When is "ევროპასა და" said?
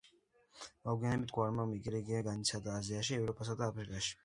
3.21-3.71